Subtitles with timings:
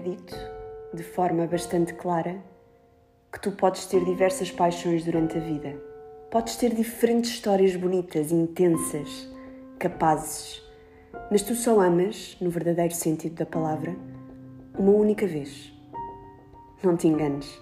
[0.00, 0.36] dito,
[0.94, 2.42] de forma bastante clara,
[3.32, 5.76] que tu podes ter diversas paixões durante a vida.
[6.30, 9.28] Podes ter diferentes histórias bonitas, intensas,
[9.78, 10.62] capazes,
[11.30, 13.94] mas tu só amas, no verdadeiro sentido da palavra,
[14.78, 15.72] uma única vez.
[16.82, 17.60] Não te enganes.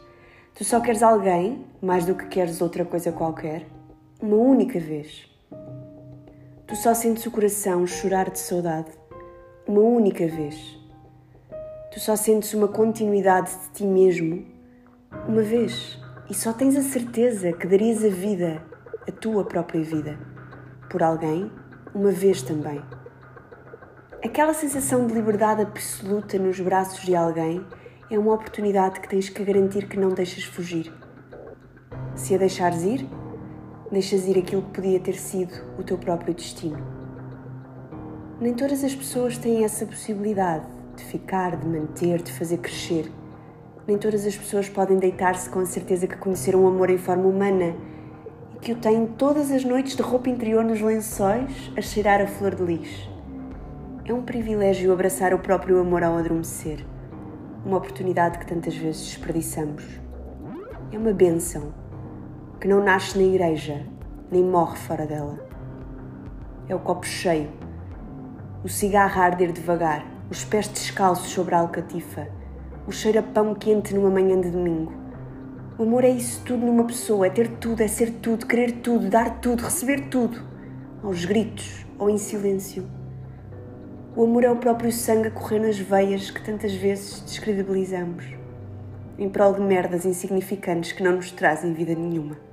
[0.55, 3.67] Tu só queres alguém mais do que queres outra coisa qualquer,
[4.21, 5.29] uma única vez.
[6.67, 8.91] Tu só sentes o coração chorar de saudade
[9.67, 10.80] uma única vez.
[11.93, 14.47] Tu só sentes uma continuidade de ti mesmo
[15.27, 15.99] uma vez
[16.31, 18.63] e só tens a certeza que darias a vida,
[19.09, 20.17] a tua própria vida,
[20.89, 21.51] por alguém
[21.93, 22.81] uma vez também.
[24.25, 27.67] Aquela sensação de liberdade absoluta nos braços de alguém
[28.09, 30.95] é uma oportunidade que tens que garantir que não deixas fugir.
[32.15, 33.09] Se a deixares ir,
[33.91, 36.87] deixas ir aquilo que podia ter sido o teu próprio destino.
[38.41, 43.11] Nem todas as pessoas têm essa possibilidade de ficar, de manter, de fazer crescer.
[43.87, 47.27] Nem todas as pessoas podem deitar-se com a certeza que conheceram o amor em forma
[47.27, 47.75] humana
[48.55, 52.27] e que o têm todas as noites de roupa interior nos lençóis a cheirar a
[52.27, 53.09] flor de lis.
[54.05, 56.85] É um privilégio abraçar o próprio amor ao adormecer,
[57.65, 59.85] uma oportunidade que tantas vezes desperdiçamos.
[60.93, 61.73] É uma bênção
[62.61, 63.87] que não nasce na igreja,
[64.31, 65.39] nem morre fora dela.
[66.69, 67.49] É o copo cheio,
[68.63, 72.29] o cigarro a arder devagar, os pés descalços sobre a alcatifa,
[72.87, 74.93] o cheiro a pão quente numa manhã de domingo.
[75.77, 79.11] O amor é isso tudo numa pessoa, é ter tudo, é ser tudo, querer tudo,
[79.11, 80.41] dar tudo, receber tudo,
[81.03, 82.89] aos gritos ou em silêncio.
[84.15, 88.25] O amor é o próprio sangue a correr nas veias que tantas vezes descredibilizamos,
[89.19, 92.50] em prol de merdas insignificantes que não nos trazem vida nenhuma.